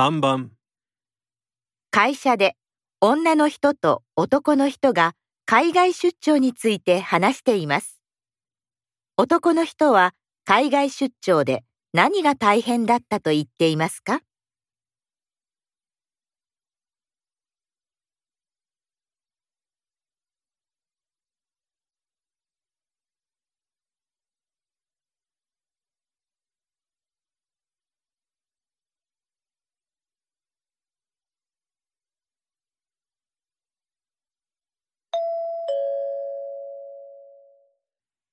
[0.00, 0.52] 3番
[1.90, 2.56] 会社で
[3.02, 5.12] 女の人と男の人が
[5.44, 8.00] 海外出張について話しています。
[9.18, 10.14] 男の人は
[10.46, 14.22] 海外出張で何が大変だったと言っていますか？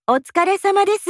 [0.10, 1.10] お疲れ様です。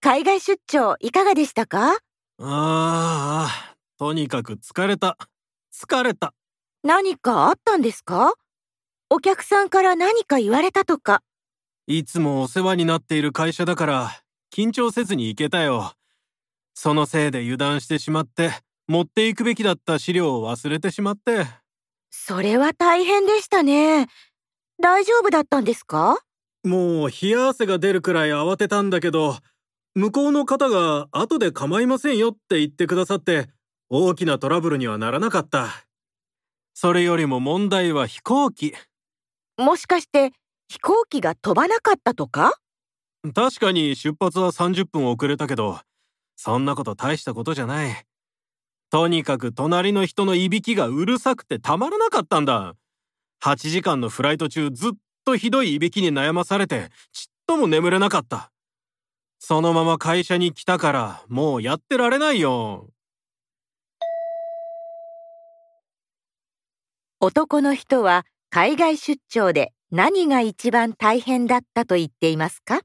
[0.00, 1.92] 海外出張いかがでしたか？
[1.92, 1.96] あ
[2.40, 5.16] あとにかく疲れた。
[5.72, 6.34] 疲れた。
[6.82, 8.34] 何かあったんですか？
[9.10, 11.22] お客さんから何か言われたとか。
[11.86, 14.10] いつもお世話になっている会社だから
[14.52, 15.92] 緊張せずに行けたよ。
[16.74, 18.50] そのせいで油断してしまって
[18.88, 21.46] 持っていくべきだった資料を忘れてしまって。
[22.10, 24.08] それは大変でしたね。
[24.82, 26.18] 大丈夫だったんですか？
[26.66, 29.36] もう冷や汗が出るくらい慌てたんだけど
[29.94, 33.46] 向こうの方が後で構いませんよって言ってくださって
[33.88, 35.68] 大きなトラブルにはならなかった。
[36.74, 38.74] それよりも問題は飛行機。
[39.56, 40.32] もしかして
[40.68, 42.52] 飛行機が飛ばなかったとか？
[43.32, 45.78] 確かに出発は30分遅れたけど
[46.34, 48.04] そんなこと大したことじゃない。
[48.90, 52.74] とにかく隣の人のいびきがうるさくてたまらなかったんだ。
[53.42, 54.92] 8時間のフライト中ずっ
[55.26, 58.52] とひどいいびきに悩まされてちっとも眠れなかった。
[59.40, 62.88] そのまま会社に来たからもうやってられないよ。
[67.20, 72.80] 男の人は海外出張で何が一番大変だったと言っていますか？